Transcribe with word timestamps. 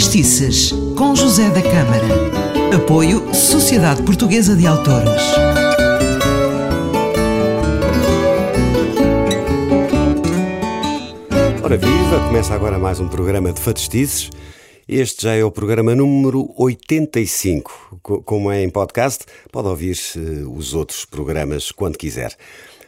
Fadistices, 0.00 0.72
com 0.96 1.14
José 1.14 1.50
da 1.50 1.60
Câmara. 1.60 2.74
Apoio 2.74 3.34
Sociedade 3.34 4.02
Portuguesa 4.02 4.56
de 4.56 4.66
Autores. 4.66 5.22
Ora 11.62 11.76
viva, 11.76 12.26
começa 12.26 12.54
agora 12.54 12.78
mais 12.78 12.98
um 12.98 13.08
programa 13.08 13.52
de 13.52 13.60
Fadistices. 13.60 14.30
Este 14.88 15.24
já 15.24 15.34
é 15.34 15.44
o 15.44 15.50
programa 15.50 15.94
número 15.94 16.50
85. 16.56 17.98
Como 18.24 18.50
é 18.50 18.62
em 18.62 18.70
podcast, 18.70 19.26
pode 19.52 19.68
ouvir 19.68 19.98
eh, 20.16 20.20
os 20.46 20.72
outros 20.72 21.04
programas 21.04 21.70
quando 21.70 21.98
quiser. 21.98 22.34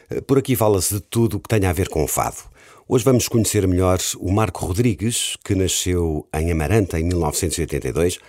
Eh, 0.09 0.19
por 0.19 0.39
aqui 0.39 0.55
fala-se 0.55 0.95
de 0.95 1.01
tudo 1.01 1.37
o 1.37 1.39
que 1.39 1.47
tenha 1.47 1.69
a 1.69 1.73
ver 1.73 1.89
com 1.89 2.03
o 2.03 2.07
fado. 2.07 2.37
Hoje 2.85 3.05
vamos 3.05 3.29
conhecer 3.29 3.65
melhor 3.65 3.97
o 4.17 4.29
Marco 4.29 4.65
Rodrigues, 4.65 5.37
que 5.41 5.55
nasceu 5.55 6.27
em 6.33 6.51
Amaranta 6.51 6.99
em 6.99 7.03
1982 7.05 8.19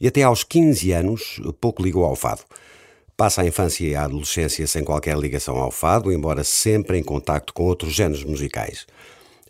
e 0.00 0.06
até 0.06 0.22
aos 0.22 0.44
15 0.44 0.92
anos 0.92 1.40
pouco 1.60 1.82
ligou 1.82 2.04
ao 2.04 2.14
fado. 2.14 2.42
Passa 3.16 3.42
a 3.42 3.46
infância 3.46 3.84
e 3.84 3.96
a 3.96 4.04
adolescência 4.04 4.68
sem 4.68 4.84
qualquer 4.84 5.18
ligação 5.18 5.56
ao 5.56 5.72
fado, 5.72 6.12
embora 6.12 6.44
sempre 6.44 6.96
em 6.96 7.02
contacto 7.02 7.52
com 7.52 7.64
outros 7.64 7.92
géneros 7.92 8.22
musicais. 8.22 8.86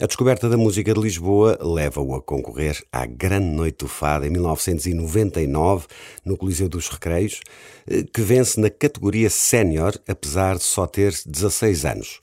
A 0.00 0.06
descoberta 0.06 0.48
da 0.48 0.56
música 0.56 0.94
de 0.94 1.00
Lisboa 1.00 1.58
leva-o 1.60 2.14
a 2.14 2.22
concorrer 2.22 2.82
à 2.90 3.04
Grande 3.04 3.48
Noite 3.48 3.80
do 3.80 3.88
Fado 3.88 4.24
em 4.24 4.30
1999, 4.30 5.86
no 6.24 6.38
Coliseu 6.38 6.70
dos 6.70 6.88
Recreios, 6.88 7.40
eh, 7.86 8.02
que 8.14 8.22
vence 8.22 8.58
na 8.58 8.70
categoria 8.70 9.28
sénior, 9.28 9.92
apesar 10.08 10.56
de 10.56 10.62
só 10.62 10.86
ter 10.86 11.12
16 11.26 11.84
anos. 11.84 12.18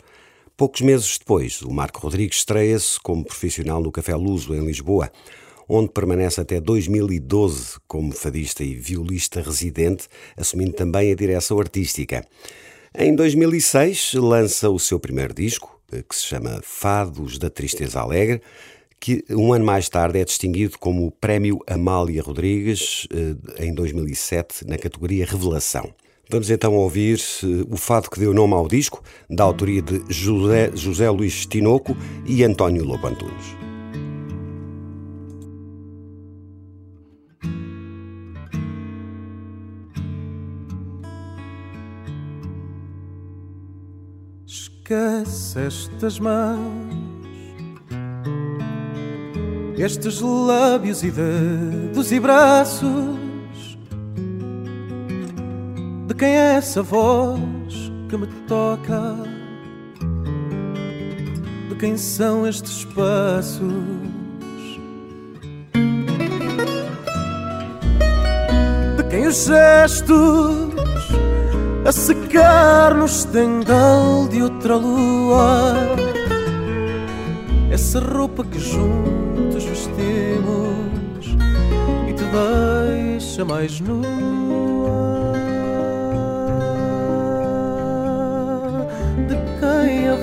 Poucos 0.57 0.79
meses 0.79 1.17
depois, 1.17 1.61
o 1.61 1.69
Marco 1.69 1.99
Rodrigues 1.99 2.37
estreia-se 2.37 2.97
como 3.01 3.25
profissional 3.25 3.81
no 3.81 3.91
Café 3.91 4.15
Luso, 4.15 4.55
em 4.55 4.65
Lisboa, 4.65 5.11
onde 5.67 5.91
permanece 5.91 6.39
até 6.39 6.61
2012 6.61 7.75
como 7.85 8.13
fadista 8.13 8.63
e 8.63 8.73
violista 8.73 9.41
residente, 9.41 10.07
assumindo 10.37 10.71
também 10.71 11.11
a 11.11 11.15
direção 11.15 11.59
artística. 11.59 12.25
Em 12.97 13.13
2006, 13.13 14.13
lança 14.13 14.69
o 14.69 14.79
seu 14.79 14.97
primeiro 14.97 15.33
disco, 15.33 15.77
eh, 15.91 16.01
que 16.07 16.15
se 16.15 16.23
chama 16.23 16.61
Fados 16.63 17.37
da 17.37 17.49
Tristeza 17.49 17.99
Alegre, 17.99 18.41
que 18.97 19.25
um 19.31 19.51
ano 19.51 19.65
mais 19.65 19.89
tarde 19.89 20.19
é 20.19 20.23
distinguido 20.23 20.79
como 20.79 21.05
o 21.05 21.11
Prémio 21.11 21.59
Amália 21.67 22.23
Rodrigues, 22.23 23.09
eh, 23.11 23.65
em 23.65 23.73
2007, 23.73 24.65
na 24.65 24.77
categoria 24.77 25.25
Revelação. 25.25 25.93
Vamos 26.29 26.49
então 26.49 26.73
ouvir 26.73 27.19
uh, 27.43 27.73
o 27.73 27.77
fado 27.77 28.09
que 28.09 28.19
deu 28.19 28.33
nome 28.33 28.53
ao 28.53 28.67
disco, 28.67 29.01
da 29.29 29.43
autoria 29.43 29.81
de 29.81 30.03
José, 30.09 30.71
José 30.73 31.09
Luís 31.09 31.45
Tinoco 31.45 31.95
e 32.25 32.43
António 32.43 32.83
Lobo 32.83 33.07
Antunes. 33.07 33.55
Esquece 44.47 45.59
estas 45.59 46.19
mãos, 46.19 46.59
estes 49.77 50.21
lábios 50.21 51.03
e 51.03 51.11
dedos 51.11 52.11
e 52.11 52.19
braços 52.19 53.24
quem 56.25 56.37
é 56.37 56.55
essa 56.55 56.81
voz 56.81 57.91
que 58.09 58.17
me 58.17 58.25
toca? 58.47 59.15
De 61.69 61.75
quem 61.75 61.95
são 61.97 62.47
estes 62.47 62.83
passos? 62.83 63.61
De 68.97 69.03
quem 69.07 69.27
os 69.27 69.45
gestos 69.45 70.73
a 71.85 71.91
secar 71.91 72.95
no 72.95 73.05
estendal 73.05 74.27
de 74.27 74.41
outra 74.41 74.77
lua? 74.77 75.75
Essa 77.69 77.99
roupa 77.99 78.43
que 78.45 78.57
juntos 78.57 79.63
vestimos 79.63 81.27
e 82.09 82.13
te 82.13 82.23
deixa 82.23 83.45
mais 83.45 83.79
nua. 83.79 85.04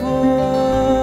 Voz 0.00 1.03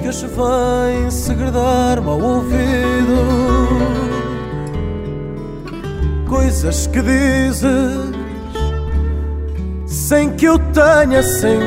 que 0.00 0.08
hoje 0.08 0.26
vem 0.26 1.10
segredar-me 1.10 2.08
ao 2.08 2.20
ouvido 2.20 3.74
coisas 6.28 6.86
que 6.86 7.00
dizes 7.02 8.14
sem 9.86 10.30
que 10.36 10.46
eu 10.46 10.58
tenha 10.58 11.22
sentido. 11.22 11.64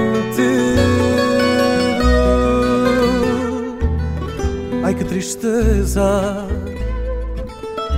Ai 4.83 4.93
que 4.93 5.03
tristeza 5.03 6.47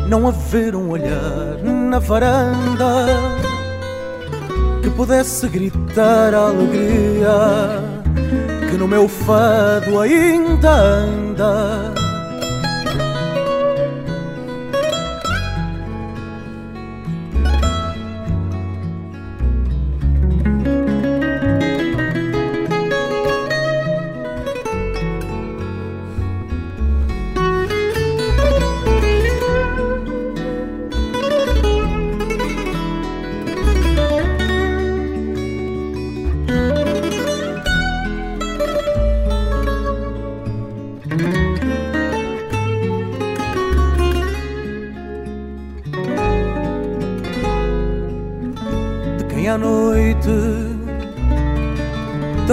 não 0.08 0.28
haver 0.28 0.76
um 0.76 0.90
olhar 0.90 1.58
na 1.64 2.00
varanda 2.00 3.06
que 4.90 4.96
pudesse 4.96 5.48
gritar 5.48 6.34
a 6.34 6.48
alegria 6.48 7.30
que 8.70 8.78
no 8.78 8.88
meu 8.88 9.08
fado 9.08 10.00
ainda 10.00 10.72
anda 10.72 11.99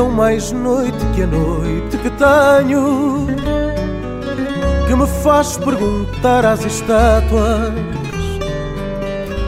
mais 0.05 0.53
noite 0.53 0.99
que 1.15 1.23
a 1.23 1.27
noite 1.27 1.97
que 1.97 2.11
tenho 2.11 3.27
que 4.87 4.95
me 4.95 5.07
faz 5.23 5.57
perguntar 5.57 6.45
às 6.45 6.63
estátuas 6.65 7.73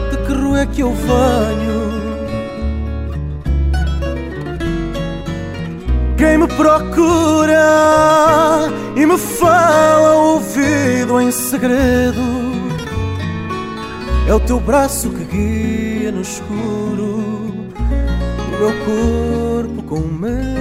de 0.09 0.17
que 0.25 0.33
rua 0.33 0.61
é 0.61 0.65
que 0.65 0.81
eu 0.81 0.91
venho. 0.91 1.99
Quem 6.17 6.39
me 6.39 6.47
procura 6.47 7.61
e 8.95 9.05
me 9.05 9.17
fala 9.17 10.13
ao 10.13 10.23
ouvido 10.33 11.21
em 11.21 11.31
segredo 11.31 12.19
é 14.27 14.33
o 14.33 14.39
teu 14.39 14.59
braço 14.59 15.11
que 15.11 15.23
guia 15.25 16.11
no 16.11 16.21
escuro 16.21 17.48
meu 18.59 18.71
corpo 18.85 19.83
com 19.83 19.99
medo. 19.99 20.59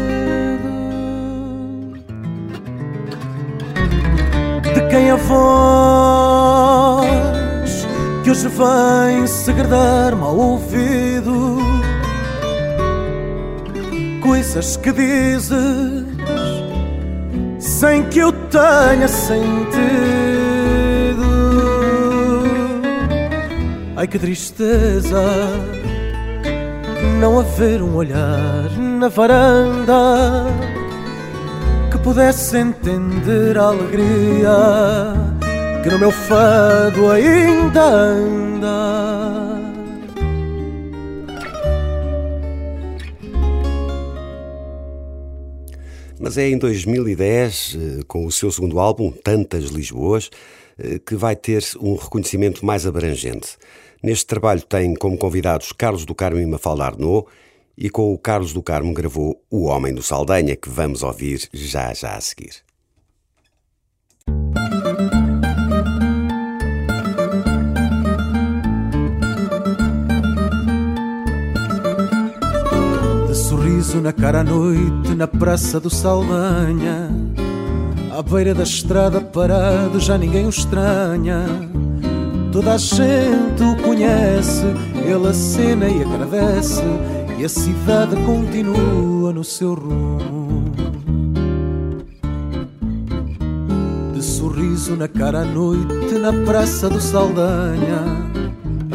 quem 4.91 5.11
a 5.11 5.17
voz 5.17 7.09
que 8.25 8.31
hoje 8.31 8.49
vem 8.49 9.27
segredar-me 9.27 10.23
ao 10.23 10.35
ouvido 10.35 11.59
coisas 14.23 14.79
que 14.79 14.93
dizes 14.93 16.07
sem 17.59 18.05
que 18.05 18.21
eu 18.21 18.33
tenha 18.33 19.09
sentido. 19.09 19.59
Ai 23.97 24.07
que 24.07 24.19
tristeza 24.19 25.21
não 27.21 27.39
haver 27.41 27.83
um 27.83 27.95
olhar 27.95 28.71
na 28.79 29.09
varanda 29.09 30.47
pudesse 32.09 32.57
entender 32.57 33.59
a 33.59 33.65
alegria 33.65 34.51
que 35.83 35.91
no 35.91 35.99
meu 35.99 36.11
fado 36.11 37.11
ainda 37.11 37.85
anda. 37.85 38.69
Mas 46.19 46.39
é 46.39 46.49
em 46.49 46.57
2010, 46.57 47.77
eh, 47.77 48.03
com 48.09 48.25
o 48.25 48.33
seu 48.33 48.51
segundo 48.51 48.81
álbum, 48.81 49.13
Tantas 49.13 49.65
Lisboas, 49.65 50.31
eh, 50.79 50.99
que 51.05 51.15
vai 51.15 51.37
ter 51.37 51.63
um 51.79 51.95
reconhecimento 51.95 52.65
mais 52.65 52.87
abrangente. 52.87 53.59
Neste 54.03 54.27
trabalho 54.27 54.63
tem 54.63 54.95
como 54.95 55.19
convidados 55.19 55.73
Carlos 55.73 56.05
do 56.05 56.15
Carmo 56.15 56.41
e 56.41 56.47
Mafalda 56.47 56.85
Arnaud, 56.85 57.27
e 57.77 57.91
com 57.91 58.13
o 58.13 58.19
Carlos 58.19 58.53
do 58.53 58.63
Carmo 58.63 58.93
gravou 58.93 59.43
O 59.51 59.65
Homem 59.65 59.93
do 59.95 60.03
Saldanha, 60.03 60.55
que 60.55 60.69
vamos 60.69 61.03
ouvir 61.03 61.49
já 61.53 61.93
já 61.95 62.15
a 62.15 62.21
seguir. 62.21 62.63
De 73.29 73.35
sorriso 73.35 74.01
na 74.01 74.13
cara 74.13 74.41
à 74.41 74.45
noite, 74.45 75.15
na 75.17 75.27
praça 75.27 75.81
do 75.81 75.91
Saldanha, 75.91 77.11
à 78.17 78.23
beira 78.23 78.55
da 78.55 78.63
estrada 78.63 79.21
parado, 79.21 79.99
já 79.99 80.17
ninguém 80.17 80.47
o 80.47 80.51
estranha. 80.51 81.47
Toda 82.51 82.75
a 82.75 82.79
gente 82.79 83.63
o 83.63 83.77
conhece, 83.83 84.65
ele 85.05 85.29
acena 85.29 85.87
e 85.89 86.03
agradece, 86.03 86.83
e 87.39 87.45
a 87.45 87.49
cidade 87.49 88.17
continua 88.25 89.33
no 89.33 89.45
seu 89.45 89.75
rumo. 89.75 90.65
De 94.15 94.23
sorriso 94.23 94.97
na 94.97 95.07
cara 95.07 95.43
à 95.43 95.45
noite, 95.45 96.15
na 96.15 96.33
praça 96.45 96.89
do 96.89 97.01
Saldanha, 97.01 98.03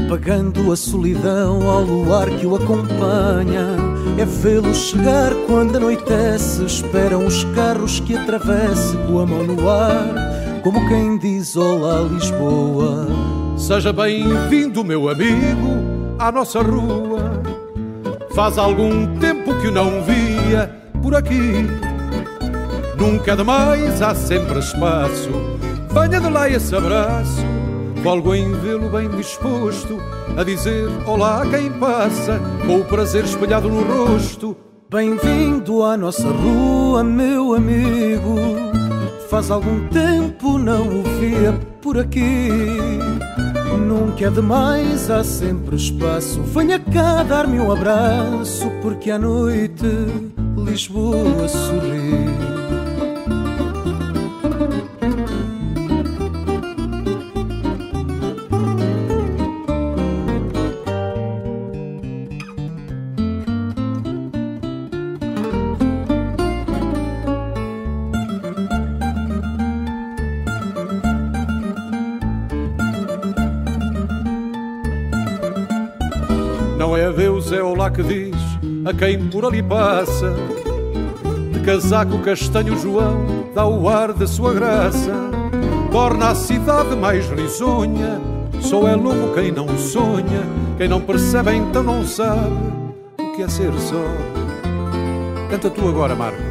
apagando 0.03 0.71
a 0.71 0.75
solidão 0.75 1.69
ao 1.69 1.81
luar 1.83 2.29
que 2.31 2.45
o 2.45 2.55
acompanha. 2.55 3.77
É 4.17 4.25
vê-lo 4.25 4.73
chegar 4.75 5.33
quando 5.47 5.77
anoitece, 5.77 6.65
esperam 6.65 7.25
os 7.25 7.43
carros 7.55 7.99
que 7.99 8.15
atravesse 8.15 8.97
com 9.07 9.19
a 9.19 9.25
mão 9.25 9.43
no 9.43 9.69
ar, 9.69 10.61
como 10.63 10.87
quem 10.87 11.17
diz 11.17 11.55
Olá 11.55 12.01
Lisboa. 12.01 13.42
Seja 13.63 13.93
bem-vindo, 13.93 14.83
meu 14.83 15.07
amigo, 15.07 16.17
à 16.19 16.29
nossa 16.33 16.61
rua. 16.61 17.41
Faz 18.35 18.57
algum 18.57 19.17
tempo 19.19 19.55
que 19.61 19.71
não 19.71 20.03
via 20.03 20.69
por 21.01 21.15
aqui. 21.15 21.65
Nunca 22.99 23.31
é 23.31 23.35
demais, 23.37 24.01
há 24.01 24.13
sempre 24.13 24.59
espaço. 24.59 25.29
Venha 25.93 26.19
de 26.19 26.29
lá 26.29 26.49
esse 26.49 26.75
abraço. 26.75 27.41
Folgo 28.03 28.35
em 28.35 28.51
vê-lo 28.51 28.89
bem 28.89 29.07
disposto 29.11 29.97
a 30.35 30.43
dizer 30.43 30.89
olá 31.07 31.43
a 31.43 31.49
quem 31.49 31.71
passa, 31.71 32.41
com 32.65 32.81
o 32.81 32.83
prazer 32.83 33.23
espelhado 33.23 33.69
no 33.69 33.81
rosto. 33.81 34.57
Bem-vindo 34.91 35.83
à 35.83 35.95
nossa 35.95 36.27
rua, 36.27 37.01
meu 37.01 37.55
amigo. 37.55 38.82
Faz 39.33 39.49
algum 39.49 39.87
tempo 39.87 40.59
não 40.59 40.99
o 40.99 41.03
via 41.19 41.53
por 41.81 41.97
aqui. 41.97 42.49
Nunca 43.79 44.27
é 44.27 44.29
demais, 44.29 45.09
há 45.09 45.23
sempre 45.23 45.75
espaço. 45.75 46.39
Venha 46.43 46.77
cá 46.79 47.23
dar-me 47.23 47.59
um 47.59 47.71
abraço, 47.71 48.69
porque 48.83 49.09
à 49.09 49.17
noite 49.17 49.87
Lisboa 50.55 51.47
sorri. 51.47 52.62
Não 76.83 76.97
é 76.97 77.09
Deus, 77.13 77.49
é 77.53 77.63
olá 77.63 77.89
que 77.89 78.03
diz 78.03 78.35
a 78.83 78.93
quem 78.93 79.29
por 79.29 79.45
ali 79.45 79.63
passa. 79.63 80.35
De 81.53 81.61
casaco 81.61 82.19
castanho 82.19 82.77
João 82.77 83.45
dá 83.55 83.65
o 83.65 83.87
ar 83.87 84.11
da 84.11 84.27
sua 84.27 84.53
graça. 84.53 85.13
Torna 85.93 86.31
a 86.31 86.35
cidade 86.35 86.93
mais 86.97 87.25
risonha. 87.29 88.19
Só 88.59 88.85
é 88.85 88.95
louco 88.97 89.33
quem 89.33 89.49
não 89.49 89.65
sonha. 89.77 90.43
Quem 90.77 90.89
não 90.89 90.99
percebe 90.99 91.55
então 91.55 91.83
não 91.83 92.05
sabe 92.05 92.51
o 93.17 93.33
que 93.33 93.43
é 93.43 93.47
ser 93.47 93.71
só. 93.75 94.03
Canta 95.49 95.69
tu 95.69 95.87
agora, 95.87 96.13
Marco. 96.15 96.43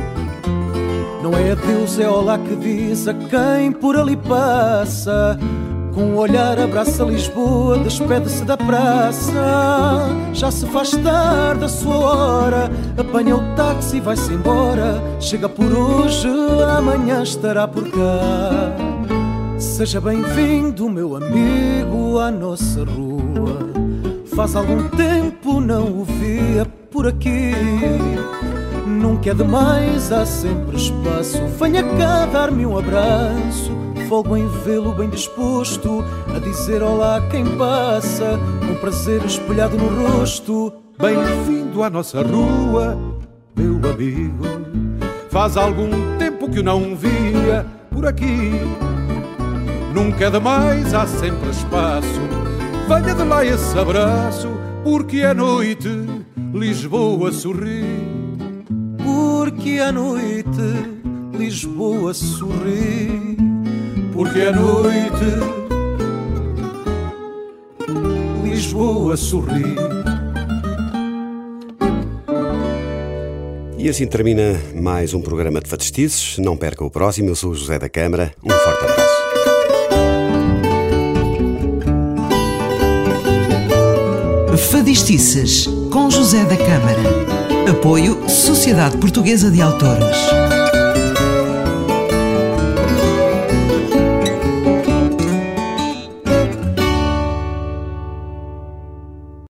Não 1.23 1.34
é 1.34 1.55
Deus, 1.55 1.99
é 1.99 2.08
olá 2.08 2.38
que 2.38 2.56
diz 2.56 3.06
a 3.06 3.12
quem 3.12 3.70
por 3.70 3.99
ali 3.99 4.17
passa. 4.17 5.38
Com 5.94 6.05
um 6.05 6.17
olhar 6.17 6.59
abraça 6.59 7.05
Lisboa, 7.05 7.79
despede-se 7.79 8.44
da 8.44 8.56
praça. 8.56 10.09
Já 10.33 10.50
se 10.50 10.67
faz 10.67 10.93
tarde 10.93 11.65
a 11.65 11.69
sua 11.69 11.97
hora, 11.97 12.71
apanha 12.97 13.37
o 13.37 13.55
táxi 13.55 13.99
e 13.99 14.00
vai-se 14.00 14.33
embora. 14.33 15.03
Chega 15.21 15.50
por 15.50 15.67
hoje, 15.67 16.29
amanhã 16.79 17.23
estará 17.23 17.69
por 17.69 17.85
cá. 17.91 18.75
Seja 19.59 20.00
bem-vindo, 20.00 20.89
meu 20.89 21.15
amigo, 21.15 22.19
à 22.19 22.31
nossa 22.31 22.85
rua. 22.85 23.59
Faz 24.35 24.56
algum 24.56 24.89
tempo 24.89 25.61
não 25.61 26.00
o 26.00 26.05
via 26.05 26.67
por 26.91 27.06
aqui. 27.06 27.53
Nunca 28.87 29.31
é 29.31 29.35
demais, 29.35 30.11
há 30.11 30.25
sempre 30.25 30.77
espaço. 30.77 31.39
Venha 31.61 31.83
cá 31.83 32.25
dar-me 32.27 32.65
um 32.65 32.79
abraço. 32.79 33.92
Folgo 34.08 34.37
em 34.37 34.46
vê-lo 34.46 34.93
bem 34.93 35.08
disposto 35.08 36.04
a 36.34 36.38
dizer 36.38 36.82
olá 36.82 37.16
a 37.16 37.20
quem 37.28 37.44
passa, 37.56 38.38
com 38.66 38.75
prazer 38.76 39.25
espelhado 39.25 39.76
no 39.76 39.88
rosto. 39.88 40.72
Bem-vindo 41.00 41.82
à 41.82 41.90
nossa 41.90 42.22
rua, 42.22 42.96
meu 43.56 43.76
amigo. 43.90 44.44
Faz 45.31 45.56
algum 45.56 45.90
tempo 46.19 46.50
que 46.50 46.60
o 46.60 46.62
não 46.62 46.94
via 46.94 47.66
por 47.90 48.06
aqui. 48.06 48.52
Nunca 49.94 50.26
é 50.26 50.31
demais, 50.31 50.93
há 50.94 51.06
sempre 51.06 51.50
espaço. 51.50 52.20
Venha 52.88 53.14
de 53.14 53.25
lá 53.25 53.44
esse 53.44 53.78
abraço, 53.78 54.48
porque 54.84 55.22
à 55.22 55.32
noite 55.32 55.88
Lisboa 56.52 57.32
sorri. 57.32 57.84
Porque 59.02 59.78
à 59.78 59.90
noite 59.90 60.60
Lisboa 61.32 62.12
sorri. 62.12 63.52
Porque 64.12 64.40
à 64.42 64.52
noite 64.52 65.24
Lisboa 68.42 69.16
sorri. 69.16 69.74
E 73.78 73.88
assim 73.88 74.06
termina 74.06 74.60
mais 74.74 75.12
um 75.12 75.20
programa 75.20 75.60
de 75.60 75.69
Fatestices. 75.69 76.38
Não 76.38 76.56
perca 76.56 76.84
o 76.84 76.90
próximo. 76.90 77.31
Eu 77.31 77.34
sou 77.34 77.50
o 77.50 77.54
José 77.54 77.78
da 77.78 77.88
Câmara. 77.88 78.32
Um 78.44 78.50
forte 78.50 78.84
abraço. 78.84 79.12
Fadistices 84.70 85.66
com 85.90 86.10
José 86.10 86.44
da 86.44 86.56
Câmara. 86.56 87.02
Apoio 87.70 88.28
Sociedade 88.28 88.96
Portuguesa 88.98 89.50
de 89.50 89.60
Autores. 89.60 90.16